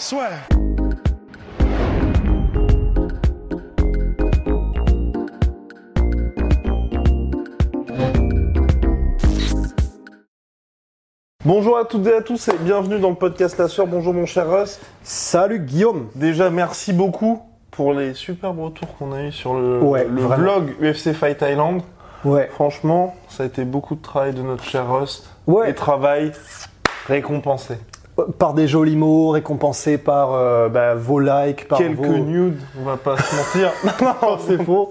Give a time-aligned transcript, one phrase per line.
[0.00, 0.30] Soit.
[11.44, 13.86] Bonjour à toutes et à tous et bienvenue dans le podcast La Sueur.
[13.86, 14.78] Bonjour mon cher Russ.
[15.02, 16.08] Salut Guillaume.
[16.14, 20.60] Déjà merci beaucoup pour les superbes retours qu'on a eu sur le, Ouais, le vraiment.
[20.60, 21.78] vlog UFC Fight Thailand.
[22.24, 22.48] Ouais.
[22.52, 25.30] Franchement, ça a été beaucoup de travail de notre cher Rust.
[25.46, 25.70] Ouais.
[25.70, 26.32] Et travail
[27.06, 27.76] récompensé.
[28.38, 32.18] Par des jolis mots, récompensés par euh, bah, vos likes, par Quelques vos...
[32.18, 33.72] nudes, on va pas se mentir.
[34.02, 34.90] non, C'est faux.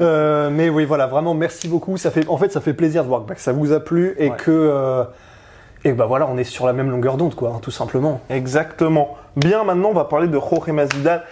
[0.00, 1.96] Euh, mais oui, voilà, vraiment, merci beaucoup.
[1.96, 4.30] Ça fait, en fait, ça fait plaisir de voir que ça vous a plu et
[4.30, 4.36] Ouais.
[4.36, 5.04] que, euh,
[5.84, 8.20] et bah voilà, on est sur la même longueur d'onde, quoi, hein, tout simplement.
[8.30, 9.16] Exactement.
[9.36, 11.22] Bien, maintenant, on va parler de Jorge Masvidal.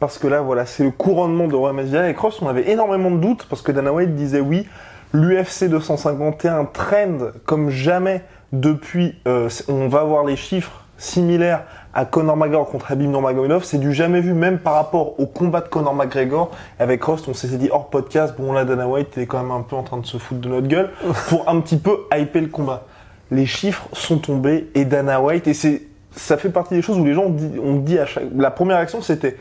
[0.00, 2.08] Parce que là, voilà, c'est le couronnement de Jorge Masvidal.
[2.08, 4.66] Et Cross, on avait énormément de doutes parce que Dana White disait oui,
[5.12, 9.14] l'UFC 251 trend comme jamais depuis.
[9.26, 11.62] euh, on va voir les chiffres similaires
[11.94, 13.64] à Conor McGregor contre Habib Nurmagomedov.
[13.64, 16.50] C'est du jamais vu, même par rapport au combat de Conor McGregor.
[16.78, 19.62] Avec Rost, on s'était dit hors podcast, bon là, Dana White est quand même un
[19.62, 20.90] peu en train de se foutre de notre gueule
[21.28, 22.84] pour un petit peu hyper le combat.
[23.30, 27.04] Les chiffres sont tombés et Dana White, et c'est, ça fait partie des choses où
[27.04, 29.36] les gens ont dit, on dit à chaque, la première réaction c'était,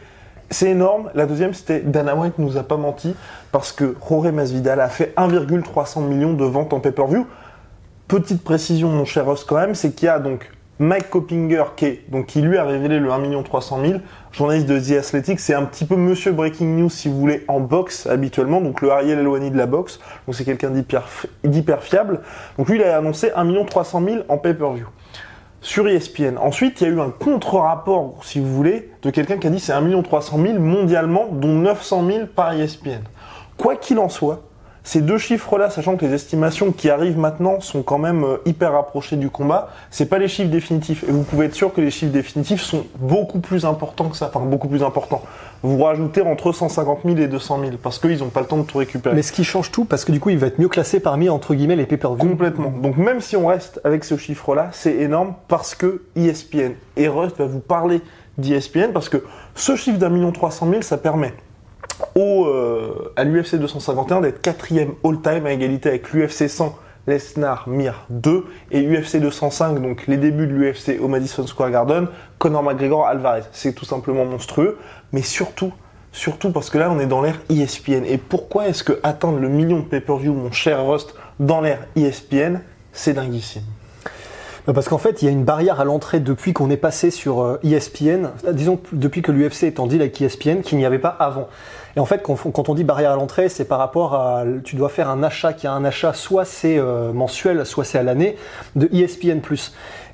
[0.49, 1.09] c'est énorme.
[1.13, 3.15] La deuxième, c'était Dana White nous a pas menti
[3.51, 7.27] parce que Jorge Masvidal a fait 1,300 millions de ventes en pay-per-view.
[8.07, 11.85] Petite précision, mon cher Ross, quand même, c'est qu'il y a donc Mike Coppinger qui,
[11.85, 13.99] est, donc, qui lui a révélé le 1 300 000,
[14.31, 15.41] journaliste de The Athletic.
[15.41, 18.61] C'est un petit peu Monsieur Breaking News, si vous voulez, en boxe habituellement.
[18.61, 19.99] Donc le Ariel Elouani de la boxe.
[20.25, 22.21] Donc c'est quelqu'un d'hyper, fiable.
[22.57, 24.87] Donc lui, il a annoncé 1 300 000 en pay-per-view
[25.59, 26.37] sur ESPN.
[26.37, 29.59] Ensuite, il y a eu un contre-rapport, si vous voulez, de quelqu'un qui a dit
[29.59, 33.01] c'est 1 300 000 mondialement, dont 900 000 par ESPN.
[33.57, 34.46] Quoi qu'il en soit,
[34.87, 38.71] ces deux chiffres-là, sachant que les estimations qui arrivent maintenant sont quand même euh, hyper
[38.71, 41.03] rapprochées du combat, c'est pas les chiffres définitifs.
[41.03, 44.31] Et vous pouvez être sûr que les chiffres définitifs sont beaucoup plus importants que ça.
[44.33, 45.21] Enfin, beaucoup plus importants.
[45.61, 48.63] Vous rajoutez entre 150 000 et 200 000, parce qu'ils n'ont pas le temps de
[48.63, 49.13] tout récupérer.
[49.13, 51.27] Mais ce qui change tout, parce que du coup, il va être mieux classé parmi,
[51.27, 52.29] entre guillemets, les pay-per-view.
[52.29, 52.69] Complètement.
[52.69, 57.37] Donc même si on reste avec ce chiffre-là, c'est énorme parce que ESPN et Rust
[57.39, 58.01] va vous parler
[58.37, 61.33] d'ESPN parce que ce chiffre d'un million trois cent mille, ça permet
[62.15, 66.75] au, euh, à l'UFC 251 d'être quatrième all-time à égalité avec l'UFC 100,
[67.07, 72.07] Lesnar, Mir 2 et UFC 205, donc les débuts de l'UFC au Madison Square Garden,
[72.37, 73.43] Conor McGregor, Alvarez.
[73.53, 74.77] C'est tout simplement monstrueux,
[75.13, 75.71] mais surtout,
[76.11, 78.03] surtout parce que là on est dans l'ère E ESPN.
[78.05, 82.01] Et pourquoi est-ce que atteindre le million de pay-per-view, mon cher Rust, dans l'ère E
[82.01, 82.59] ESPN,
[82.91, 83.63] c'est dinguissime?
[84.67, 87.09] Bah, Parce qu'en fait, il y a une barrière à l'entrée depuis qu'on est passé
[87.09, 90.99] sur euh, ESPN, disons depuis que l'UFC est en deal avec ESPN, qu'il n'y avait
[90.99, 91.47] pas avant.
[91.97, 94.87] Et en fait, quand, on dit barrière à l'entrée, c'est par rapport à, tu dois
[94.87, 98.37] faire un achat, qui a un achat, soit c'est euh, mensuel, soit c'est à l'année,
[98.75, 99.41] de ESPN+.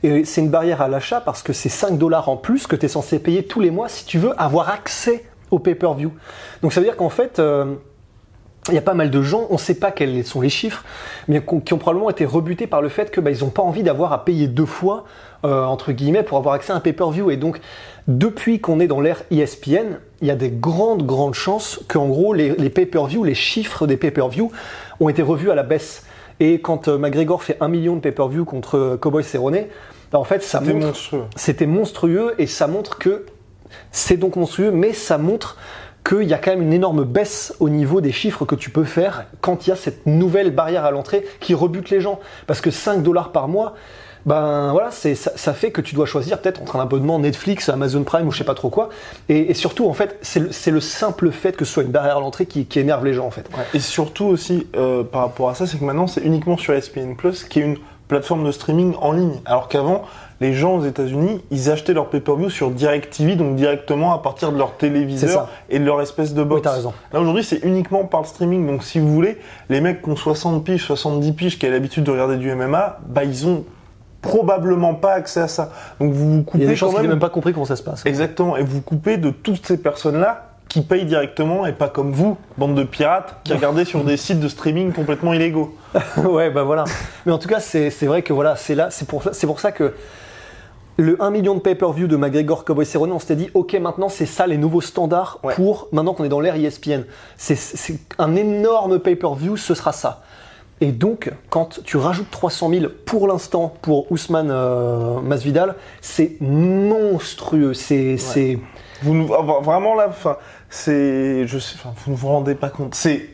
[0.02, 2.86] Et c'est une barrière à l'achat parce que c'est 5 dollars en plus que tu
[2.86, 6.14] es censé payer tous les mois si tu veux avoir accès au pay-per-view.
[6.62, 7.40] Donc ça veut dire qu'en fait...
[7.40, 7.76] euh,
[8.70, 10.84] il y a pas mal de gens, on ne sait pas quels sont les chiffres,
[11.28, 13.84] mais qui ont probablement été rebutés par le fait que bah, ils n'ont pas envie
[13.84, 15.04] d'avoir à payer deux fois
[15.44, 17.30] euh, entre guillemets pour avoir accès à un pay-per-view.
[17.30, 17.60] Et donc
[18.08, 22.34] depuis qu'on est dans l'ère ESPN, il y a des grandes grandes chances qu'en gros
[22.34, 24.52] les, les pay-per-view, les chiffres des pay-per-view
[25.02, 26.06] ont été revus à la baisse.
[26.40, 29.66] Et quand euh, McGregor fait un million de pay-per-view contre euh, Cowboy Cerrone,
[30.12, 31.24] bah, en fait ça C'était montre monstrueux.
[31.36, 33.26] c'était monstrueux et ça montre que
[33.92, 35.58] c'est donc monstrueux, mais ça montre
[36.04, 38.84] qu'il y a quand même une énorme baisse au niveau des chiffres que tu peux
[38.84, 42.20] faire quand il y a cette nouvelle barrière à l'entrée qui rebute les gens.
[42.48, 43.76] Parce que 5 dollars par mois,
[44.26, 47.68] ben voilà, c'est, ça, ça fait que tu dois choisir peut-être entre un abonnement Netflix,
[47.68, 48.90] Amazon Prime ou je sais pas trop quoi.
[49.28, 52.18] Et, et surtout, en fait, c'est le, le simple fait que ce soit une barrière
[52.18, 53.50] à l'entrée qui, qui énerve les gens, en fait.
[53.58, 53.66] Ouais.
[53.74, 57.16] Et surtout aussi, euh, par rapport à ça, c'est que maintenant, c'est uniquement sur ESPN
[57.16, 57.78] Plus, qui est une
[58.14, 59.40] plateforme de streaming en ligne.
[59.46, 60.04] Alors qu'avant,
[60.40, 64.58] les gens aux États-Unis, ils achetaient leur pay-per-view sur DirecTV, donc directement à partir de
[64.58, 66.60] leur téléviseur et de leur espèce de box.
[66.60, 66.94] Oui, t'as raison.
[67.12, 68.68] Là aujourd'hui, c'est uniquement par le streaming.
[68.68, 69.40] Donc si vous voulez,
[69.70, 73.00] les mecs qui ont 60 piges, 70 piges, qui ont l'habitude de regarder du MMA,
[73.08, 73.66] bah ils ont
[74.22, 75.72] probablement pas accès à ça.
[76.00, 77.66] Donc vous vous Il y coupez a des qu'ils même n'aient même pas compris comment
[77.66, 78.06] ça se passe.
[78.06, 82.36] Exactement, et vous coupez de toutes ces personnes-là qui payent directement et pas comme vous,
[82.58, 85.76] bande de pirates, qui regardez sur des sites de streaming complètement illégaux.
[86.26, 86.86] ouais, bah voilà.
[87.28, 89.94] Mais en tout cas, c'est vrai que voilà, c'est là, c'est pour, pour ça que
[90.98, 94.26] le 1 million de pay-per-view de McGregor Cowboy Cerrone, on s'était dit, ok, maintenant c'est
[94.26, 95.54] ça les nouveaux standards Ouais.
[95.54, 97.04] pour maintenant qu'on est dans l'ère E ESPN.
[97.38, 100.24] C'est- un énorme pay-per-view, ce sera ça.
[100.82, 107.76] Et donc, quand tu rajoutes 300 000 pour l'instant pour Ousmane euh, Masvidal, c'est monstrueux.
[107.76, 108.58] C'est, c'est,
[109.04, 110.38] Vous nous- ah, vraiment là, enfin,
[110.70, 112.96] c'est, je sais, vous ne vous rendez pas compte.
[112.96, 113.30] C'est,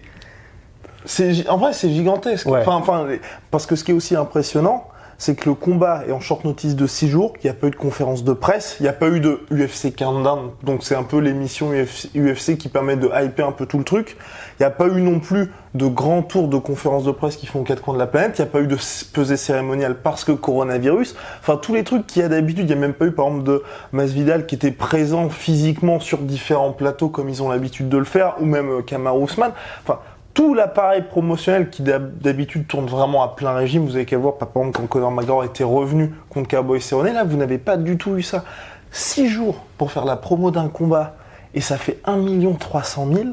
[1.48, 2.48] en vrai, c'est gigantesque.
[2.48, 2.60] Ouais.
[2.60, 3.08] Enfin, enfin,
[3.52, 4.89] parce que ce qui est aussi impressionnant,
[5.20, 7.34] c'est que le combat est en short notice de 6 jours.
[7.44, 9.42] Il n'y a pas eu de conférence de presse, il n'y a pas eu de
[9.52, 10.52] UFC Countdown.
[10.64, 14.18] Donc c'est un peu l'émission UFC, qui permet de hyper un peu tout le truc.
[14.60, 17.46] Il n'y a pas eu non plus de grands tours de conférences de presse qui
[17.46, 18.40] font quatre coins de la planète.
[18.40, 18.78] Il n'y a pas eu de
[19.14, 21.16] pesée cérémoniale parce que coronavirus.
[21.42, 22.64] Enfin, tous les trucs qu'il y a d'habitude.
[22.64, 26.20] Il n'y a même pas eu, par exemple, de Masvidal qui était présent physiquement sur
[26.20, 29.52] différents plateaux comme ils ont l'habitude de le faire, ou même euh, Kamaru Usman.
[29.84, 30.00] Enfin,
[30.40, 34.36] tout l'appareil promotionnel qui d'hab- d'habitude tourne vraiment à plein régime, vous avez qu'à voir,
[34.36, 37.98] par exemple, quand Conor McGregor était revenu contre Cowboy Cerrone, là, vous n'avez pas du
[37.98, 38.46] tout eu ça.
[38.90, 41.18] Six jours pour faire la promo d'un combat,
[41.54, 42.24] et ça fait 1
[42.58, 43.28] 300 000,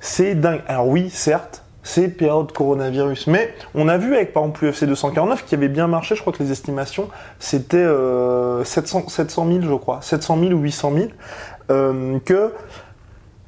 [0.00, 0.62] c'est dingue.
[0.66, 5.44] Alors oui, certes, c'est période coronavirus, mais on a vu avec, par exemple, l'UFC 249
[5.44, 9.74] qui avait bien marché, je crois que les estimations, c'était euh, 700, 700 000, je
[9.74, 11.08] crois, 700 000 ou 800 000,
[11.70, 12.54] euh, que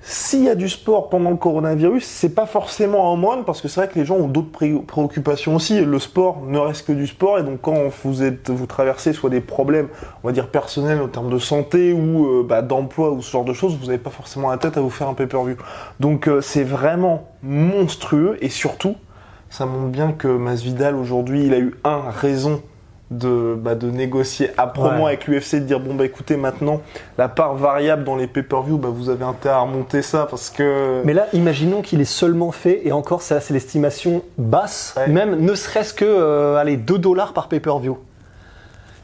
[0.02, 3.68] s'il y a du sport pendant le coronavirus, c'est pas forcément un moine parce que
[3.68, 5.84] c'est vrai que les gens ont d'autres pré- préoccupations aussi.
[5.84, 9.28] Le sport ne reste que du sport et donc quand vous êtes, vous traversez soit
[9.28, 9.88] des problèmes,
[10.24, 13.44] on va dire personnels en termes de santé ou euh, bah, d'emploi ou ce genre
[13.44, 15.56] de choses, vous n'avez pas forcément la tête à vous faire un pay-per-view.
[16.00, 18.94] Donc euh, c'est vraiment monstrueux et surtout,
[19.50, 22.62] ça montre bien que Masvidal aujourd'hui, il a eu un raison
[23.10, 25.08] de, bah, de négocier âprement Ouais.
[25.08, 26.80] avec l'UFC, de dire bon bah écoutez maintenant
[27.18, 31.02] la part variable dans les pay-per-view, bah, vous avez intérêt à remonter ça parce que
[31.04, 35.08] Mais là, imaginons qu'il est seulement fait, et encore, ça, c'est l'estimation basse, Ouais.
[35.08, 37.98] même ne serait-ce que euh, allez, 2 dollars par pay-per-view.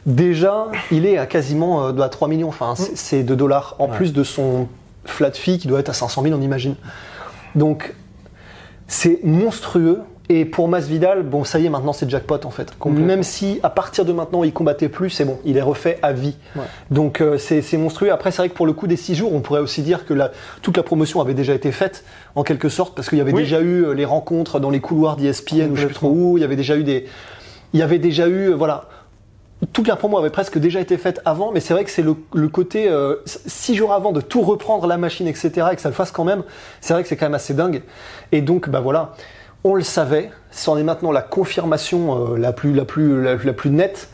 [0.07, 3.89] Déjà, il est à quasiment euh, à 3 millions, enfin, c'est- c'est 2 dollars, en
[3.89, 4.69] plus de son
[5.05, 6.77] flat fee qui doit être à 500 000, on imagine.
[7.57, 7.95] Donc,
[8.87, 10.03] c'est monstrueux.
[10.29, 12.73] Et pour Masvidal, bon, ça y est, maintenant c'est jackpot en fait.
[12.85, 16.13] Même si à partir de maintenant il combattait plus, c'est bon, il est refait à
[16.13, 16.37] vie.
[16.57, 16.63] Ouais.
[16.91, 18.11] Donc euh, c'est monstrueux.
[18.11, 20.15] Après, c'est vrai que pour le coup des 6 jours, on pourrait aussi dire que
[20.15, 20.33] la,
[20.63, 23.43] toute la promotion avait déjà été faite en quelque sorte parce qu'il y avait Oui.
[23.43, 26.39] déjà eu euh, les rencontres dans les couloirs d'ESPN ou je sais plus trop où.
[26.39, 27.07] Il y avait déjà eu des,
[27.73, 28.87] il y avait déjà eu, euh, voilà.
[29.73, 32.15] Toute la promo avait presque déjà été faite avant, mais c'est vrai que c'est le,
[32.35, 35.89] le côté euh, six jours avant de tout reprendre la machine, etc., et que ça
[35.89, 36.43] le fasse quand même.
[36.83, 37.83] C'est vrai que c'est quand même assez dingue.
[38.33, 39.15] Et donc, bah voilà,
[39.67, 40.31] on le savait.
[40.51, 44.09] C'en est maintenant la confirmation euh, la plus la plus la, la plus nette.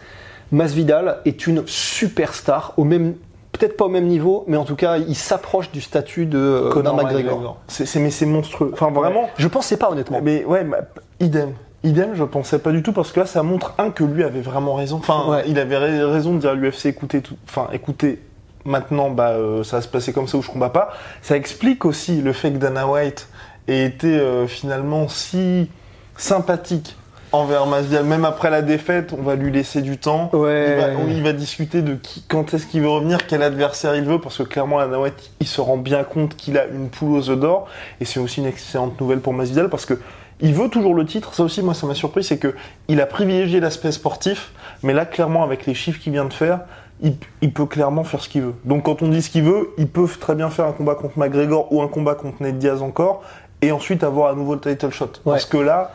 [0.51, 3.15] Masvidal est une superstar au même
[3.53, 6.71] peut-être pas au même niveau, mais en tout cas, il s'approche du statut de euh,
[6.71, 7.59] Conor McGregor.
[7.69, 8.71] C'est, mais c'est monstrueux.
[8.73, 9.29] Enfin vraiment.
[9.37, 10.21] Je pensais pas honnêtement.
[10.23, 10.79] Mais ouais, bah,
[11.21, 11.53] idem.
[11.85, 14.41] Idem, je pensais pas du tout parce que là, ça montre un que lui avait
[14.41, 14.97] vraiment raison.
[14.99, 15.43] Enfin, Ouais.
[15.47, 18.21] il avait ra- raison de dire à l'UFC, écoutez, tout, enfin, écoutez,
[18.65, 20.91] maintenant, bah, euh, ça va se passer comme ça ou je combats pas.
[21.23, 23.29] Ça explique aussi le fait que Dana White
[23.69, 25.69] ait été euh, finalement si
[26.17, 26.97] sympathique
[27.33, 30.29] envers Masvidal, même après la défaite, on va lui laisser du temps.
[30.35, 30.67] Ouais.
[30.69, 33.97] Il va, on- il va discuter de qui, quand est-ce qu'il veut revenir, quel adversaire
[33.97, 36.89] il veut, parce que clairement, Dana White, il se rend bien compte qu'il a une
[36.91, 37.69] poule aux œufs d'or,
[38.01, 39.99] et c'est aussi une excellente nouvelle pour Masvidal, parce que
[40.43, 41.33] il veut toujours le titre.
[41.35, 42.55] Ça aussi, moi, ça m'a surpris, c'est que
[42.89, 46.61] il a privilégié l'aspect sportif, mais là, clairement, avec les chiffres qu'il vient de faire,
[47.01, 48.55] il, il peut clairement faire ce qu'il veut.
[48.65, 51.19] Donc, quand on dit ce qu'il veut, il peut très bien faire un combat contre
[51.19, 53.23] McGregor ou un combat contre Ned Diaz encore,
[53.63, 55.13] et ensuite avoir à nouveau le title shot.
[55.25, 55.93] Parce que là,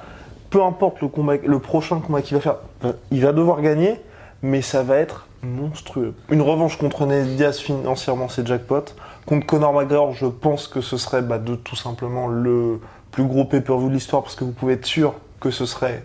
[0.50, 2.55] peu importe le combat, le prochain combat qu'il va faire,
[3.12, 4.00] il va devoir gagner,
[4.41, 6.15] mais ça va être monstrueux.
[6.31, 8.86] Une revanche contre Ned Diaz financièrement, c'est jackpot.
[9.25, 12.79] Contre Conor McGregor, je pense que ce serait bah, de tout simplement le
[13.12, 16.03] plus gros pay-per-view de l'histoire, parce que vous pouvez être sûr que ce serait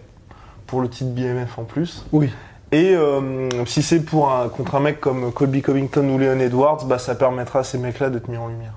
[0.66, 2.04] pour le titre BMF en plus.
[2.12, 2.30] Oui.
[2.72, 6.84] Et euh, si c'est pour un, contre un mec comme Colby Covington ou Leon Edwards,
[6.86, 8.72] bah, ça permettra à ces mecs-là d'être mis en lumière.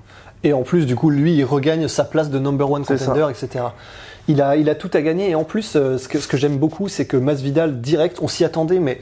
[0.46, 3.64] Et en plus, du coup, lui, il regagne sa place de number one contender, etc.
[4.28, 5.30] Il a, il a tout à gagner.
[5.30, 8.28] Et en plus, euh, ce que, ce que j'aime beaucoup, c'est que Masvidal, direct, on
[8.28, 9.00] s'y attendait, mais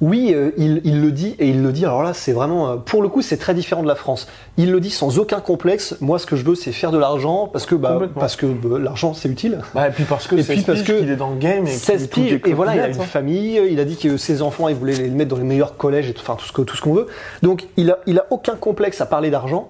[0.00, 2.76] oui, euh, il, il le dit, et il le dit, alors là, c'est vraiment, euh,
[2.76, 4.26] pour le coup, c'est très différent de la France.
[4.56, 5.94] Il le dit sans aucun complexe.
[6.00, 8.78] Moi, ce que je veux, c'est faire de l'argent, parce que, bah, parce que bah,
[8.78, 9.58] l'argent, c'est utile.
[9.74, 11.70] Bah, et puis parce que Et puis parce que qu'il est dans le game et
[11.70, 13.04] 16 qu'il piges, et voilà, il a une hein.
[13.04, 16.08] famille, il a dit que ses enfants, il voulait les mettre dans les meilleurs collèges,
[16.08, 17.06] et tout, enfin tout ce que- tout ce qu'on veut.
[17.42, 19.68] Donc il a, il a aucun complexe à parler d'argent,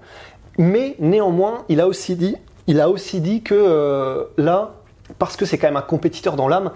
[0.61, 2.37] mais néanmoins, il a aussi dit,
[2.67, 4.75] il a aussi dit que euh, là,
[5.19, 6.73] parce que c'est quand même un compétiteur dans l'âme,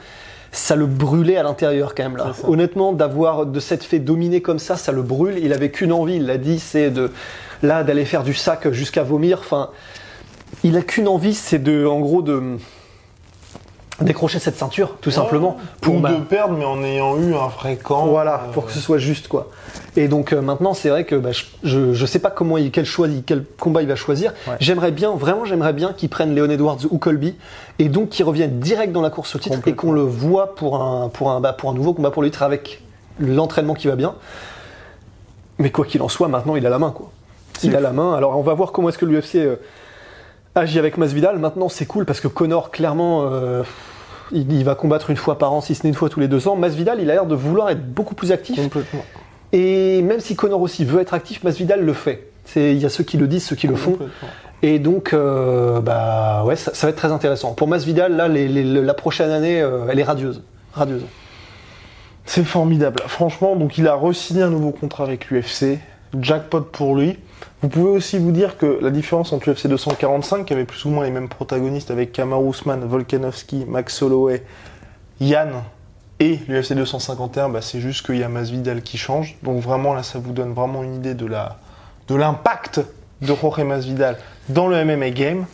[0.52, 2.32] ça le brûlait à l'intérieur quand même là.
[2.48, 5.36] Honnêtement, d'avoir de s'être fait dominer comme ça, ça le brûle.
[5.36, 7.10] Il avait qu'une envie, il l'a dit, c'est de
[7.62, 9.40] là d'aller faire du sac jusqu'à vomir.
[9.40, 9.68] Enfin,
[10.62, 12.56] il a qu'une envie, c'est de, en gros, de
[14.00, 15.56] décrocher cette ceinture, tout simplement.
[15.80, 18.06] Pour bah, de perdre, mais en ayant eu un fréquent.
[18.06, 19.50] Voilà, euh, pour que ce soit juste quoi.
[19.96, 21.30] Et donc euh, maintenant, c'est vrai que bah,
[21.62, 24.32] je, je sais pas comment il, quel choix, quel combat il va choisir.
[24.48, 24.54] Ouais.
[24.58, 27.36] J'aimerais bien, vraiment, j'aimerais bien qu'il prenne Leon Edwards ou Colby
[27.78, 30.82] et donc qu'il revienne direct dans la course au titre et qu'on le voit pour
[30.82, 32.82] un pour un bah, pour un nouveau combat pour le titre avec
[33.20, 34.14] l'entraînement qui va bien.
[35.58, 37.10] Mais quoi qu'il en soit, maintenant il a la main quoi.
[37.62, 38.14] Il a la main.
[38.14, 39.56] Alors on va voir comment est-ce que l'UFC euh,
[40.54, 41.38] agit avec Masvidal.
[41.38, 43.28] Maintenant c'est cool parce que Connor clairement.
[43.30, 43.62] euh,
[44.32, 46.28] il, il va combattre une fois par an, si ce n'est une fois tous les
[46.28, 46.56] deux ans.
[46.56, 48.56] Masvidal, il a l'air de vouloir être beaucoup plus actif.
[48.60, 49.04] Complètement.
[49.52, 52.30] Et même si Connor aussi veut être actif, Masvidal le fait.
[52.56, 53.98] Il y a ceux qui le disent, ceux qui le font.
[54.62, 57.52] Et donc, euh, bah ouais, ça, ça va être très intéressant.
[57.52, 60.42] Pour Masvidal, là, les- les- la prochaine année, euh, elle est radieuse.
[60.72, 61.04] Radieuse.
[62.24, 63.02] C'est formidable.
[63.06, 65.78] Franchement, donc il a re-signé un nouveau contrat avec l'UFC.
[66.18, 67.18] Jackpot pour lui.
[67.64, 70.90] Vous pouvez aussi vous dire que la différence entre l'UFC 245, qui avait plus ou
[70.90, 74.42] moins les mêmes protagonistes avec Kamaru Usman, Volkanovski, Max Holloway,
[75.18, 75.62] Yann,
[76.20, 79.38] et l'UFC 251, bah, c'est juste qu'il y a Masvidal qui change.
[79.42, 81.56] Donc vraiment, là, ça vous donne vraiment une idée de la
[82.06, 82.82] de l'impact
[83.22, 84.18] de Jorge Masvidal
[84.50, 85.46] dans le MMA game.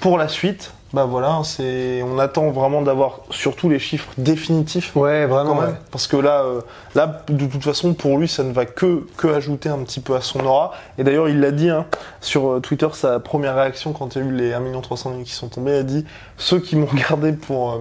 [0.00, 5.26] Pour la suite, bah voilà, c'est on attend vraiment d'avoir surtout les chiffres définitifs Ouais,
[5.26, 5.58] vraiment.
[5.58, 5.74] ouais.
[5.90, 6.60] Parce que là, euh,
[6.94, 10.14] là, de toute façon, pour lui, ça ne va que, que ajouter un petit peu
[10.14, 10.70] à son aura.
[10.96, 11.86] Et d'ailleurs, il l'a dit hein,
[12.20, 15.22] sur euh, Twitter, sa première réaction quand il y a eu les 1 300 000
[15.24, 17.78] qui sont tombés, il a dit ceux qui m'ont regardé pour, euh,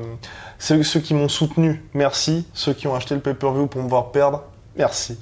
[0.58, 2.48] ceux, ceux qui m'ont soutenu, merci.
[2.54, 4.42] Ceux qui ont acheté le pay-per-view pour me voir perdre.
[4.76, 5.18] Merci.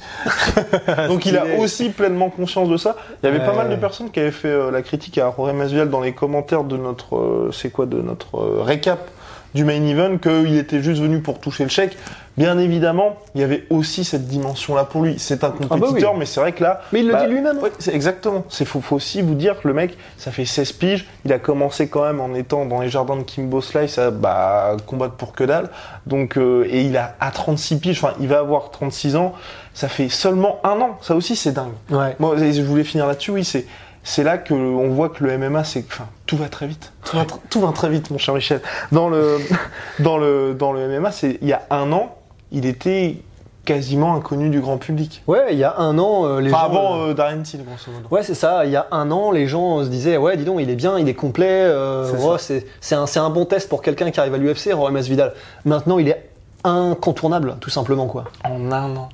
[1.07, 2.95] Donc il a aussi pleinement conscience de ça.
[3.21, 3.57] Il y avait pas Ouais.
[3.57, 6.63] mal de personnes qui avaient fait euh, la critique à Jorge Masvidal dans les commentaires
[6.63, 9.09] de notre, euh, c'est quoi, de notre euh, récap
[9.53, 11.97] du main event, qu'il était juste venu pour toucher le chèque.
[12.37, 15.15] Bien évidemment, il y avait aussi cette dimension-là pour lui.
[15.19, 15.67] C'est un bah oui.
[15.67, 17.57] compétiteur, mais c'est vrai que là, Mais il le bah, dit lui-même.
[17.57, 17.61] hein.
[17.61, 18.45] Ouais, c'est exactement.
[18.47, 21.07] C'est faut, faut aussi vous dire que le mec, ça fait 16 piges.
[21.25, 24.77] Il a commencé quand même en étant dans les jardins de Kimbo Slice à bah,
[24.87, 25.69] combattre pour que dalle.
[26.07, 28.01] Donc euh, et il a à 36 piges.
[28.01, 29.33] Enfin, il va avoir 36 ans.
[29.73, 30.97] Ça fait seulement un an.
[31.01, 31.73] Ça aussi, c'est dingue.
[31.89, 32.15] Ouais.
[32.19, 33.31] Moi, je voulais finir là-dessus.
[33.31, 33.65] Oui, c'est
[34.03, 36.93] c'est là que on voit que le MMA, c'est enfin tout va très vite.
[37.03, 38.61] Tout va, tr- tout va très vite, mon cher Michel.
[38.93, 39.37] Dans le
[39.99, 42.15] dans le dans le MMA, c'est il y a un an,
[42.53, 43.17] il était
[43.65, 45.23] quasiment inconnu du grand public.
[45.27, 46.69] Ouais, il y a un an, euh, les Enfin, gens.
[46.69, 48.07] avant euh, Darren Till, grosso modo.
[48.09, 48.63] Ouais, c'est ça.
[48.65, 50.97] Il y a un an, les gens se disaient Ouais, dis donc, il est bien,
[50.97, 51.47] il est complet.
[51.49, 52.37] euh,
[52.79, 55.33] C'est un, bon test pour quelqu'un qui arrive à l'UFC, Rory Masvidal.
[55.65, 56.29] Maintenant, il est
[56.63, 58.23] incontournable, tout simplement, quoi.
[58.45, 59.09] En un an.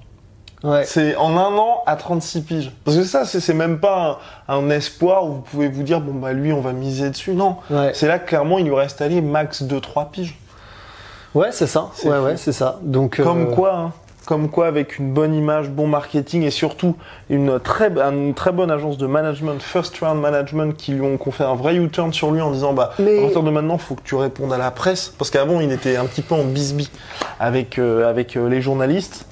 [0.63, 0.83] Ouais.
[0.85, 2.71] C'est en un an à 36 piges.
[2.83, 6.13] Parce que ça, c'est même pas un, un espoir où vous pouvez vous dire, bon,
[6.13, 7.33] bah lui, on va miser dessus.
[7.33, 7.57] Non.
[7.69, 7.91] Ouais.
[7.93, 10.37] C'est là, clairement, il lui reste allé max 2-3 piges.
[11.35, 11.89] Ouais, c'est ça.
[12.03, 12.23] Ouais, fou.
[12.25, 12.79] ouais, c'est ça.
[12.81, 13.91] Donc, Comme euh, quoi, hein.
[14.25, 16.97] Comme quoi, avec une bonne image, bon marketing et surtout
[17.29, 21.45] une très, une très bonne agence de management, First Round Management, qui lui ont fait
[21.45, 24.01] un vrai U-turn sur lui en disant bah Mais- à partir de maintenant, faut que
[24.03, 26.89] tu répondes à la presse, parce qu'avant il était un petit peu en bisbis
[27.39, 29.25] avec euh, avec euh, les journalistes.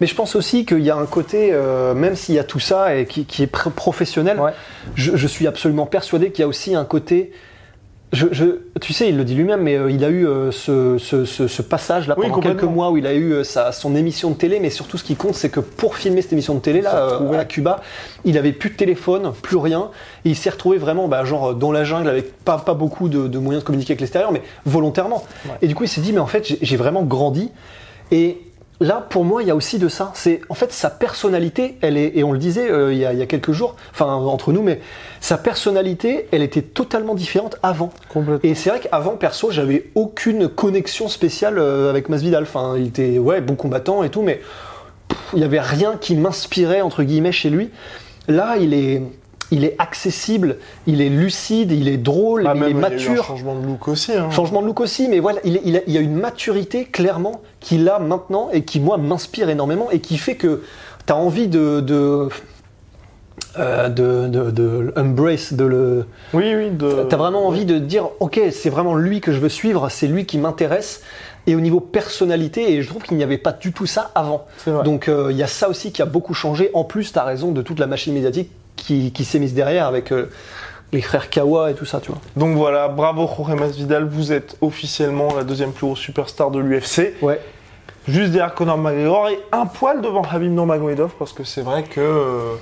[0.00, 2.60] Mais je pense aussi qu'il y a un côté, euh, même s'il y a tout
[2.60, 4.52] ça et qui, qui est pr- professionnel, Ouais.
[4.94, 7.32] je, je suis absolument persuadé qu'il y a aussi un côté.
[8.10, 10.96] Je, je- tu sais, il le dit lui-même, mais euh, il a eu euh, ce,
[10.96, 13.70] ce- ce- ce passage là Oui, pendant quelques mois où il a eu euh, sa,
[13.70, 16.54] son émission de télé, mais surtout ce qui compte, c'est que pour filmer cette émission
[16.54, 17.80] de télé là à Cuba,
[18.24, 19.90] il avait plus de téléphone, plus rien,
[20.24, 23.26] et il s'est retrouvé vraiment, bah, genre dans la jungle avec pas pas beaucoup de,
[23.28, 25.22] de moyens de communiquer avec l'extérieur, mais volontairement.
[25.44, 25.56] Ouais.
[25.60, 27.50] Et du coup, il s'est dit, mais en fait, j'ai vraiment grandi.
[28.10, 28.38] Et
[28.80, 30.10] là, pour moi, il y a aussi de ça.
[30.14, 31.78] C'est en fait sa personnalité.
[31.80, 33.76] Elle est, et on le disait euh, il, y a, il y a quelques jours,
[33.90, 34.80] enfin entre nous, mais
[35.20, 37.90] sa personnalité, elle était totalement différente avant.
[38.42, 42.44] Et c'est vrai qu'avant, perso, j'avais aucune connexion spéciale euh, avec Masvidal.
[42.44, 44.40] Enfin, il était ouais bon combattant et tout, mais
[45.08, 47.70] pff, il y avait rien qui m'inspirait entre guillemets chez lui.
[48.28, 49.02] Là, il est
[49.50, 52.78] il est accessible, il est lucide, il est drôle, Ah, il même, est Il y
[52.78, 53.24] a eu un mature.
[53.24, 54.12] changement de look aussi.
[54.12, 54.30] Hein.
[54.30, 56.84] Changement de look aussi, mais voilà, il, est- il a, il y a une maturité
[56.84, 60.62] clairement qu'il a maintenant et qui, moi, m'inspire énormément et qui fait que
[61.06, 61.80] tu as envie de.
[61.80, 62.28] de
[63.58, 66.04] euh, de, de, de embrace, de le.
[66.34, 66.70] Oui, oui.
[66.70, 67.04] De...
[67.08, 70.26] T'as vraiment envie de dire, ok, c'est vraiment lui que je veux suivre, c'est lui
[70.26, 71.02] qui m'intéresse.
[71.46, 74.44] Et au niveau personnalité, et je trouve qu'il n'y avait pas du tout ça avant.
[74.84, 76.70] Donc euh, il y a ça aussi qui a beaucoup changé.
[76.74, 80.12] En plus, t'as raison de toute la machine médiatique qui, qui s'est mise derrière avec
[80.12, 80.30] euh,
[80.92, 82.20] les frères Kawa et tout ça, tu vois.
[82.36, 87.14] Donc voilà, bravo Jorge Masvidal, vous êtes officiellement la deuxième plus grosse superstar de l'UFC.
[87.22, 87.40] Ouais.
[88.06, 92.00] Juste derrière Conor McGregor et un poil devant Habib Nurmagomedov parce que c'est vrai que
[92.00, 92.54] euh,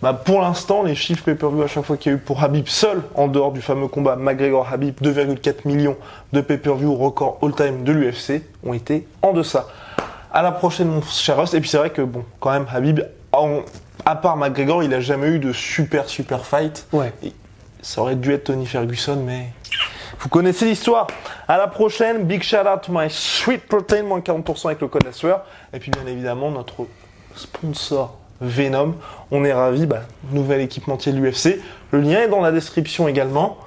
[0.00, 2.66] bah, pour l'instant les chiffres pay-per-view à chaque fois qu'il y a eu pour Habib
[2.66, 5.98] seul en dehors du fameux combat McGregor-Habib 2,4 millions
[6.32, 9.66] de pay-per-view record all-time de l'UFC ont été en deçà.
[10.32, 13.00] À la prochaine mon cher Rust et puis c'est vrai que bon quand même Habib
[13.32, 13.60] en-
[14.06, 17.12] à part McGregor il a jamais eu de super super fight Ouais.
[17.82, 19.48] ça aurait dû être Tony Ferguson mais
[20.20, 21.06] Vous connaissez l'histoire.
[21.46, 22.24] À la prochaine.
[22.24, 25.44] Big shout out to my sweet protein, moins 40% avec le code sueur.
[25.74, 26.86] Et puis bien évidemment notre
[27.34, 28.94] sponsor Venom.
[29.30, 29.86] On est ravis.
[29.86, 31.60] Bah, nouvel équipementier de l'UFC.
[31.90, 33.58] Le lien est dans la description également.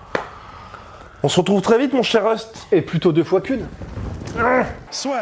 [1.21, 2.67] On se retrouve très vite mon cher Rust.
[2.71, 3.67] Et plutôt deux fois qu'une.
[4.89, 5.21] Soit.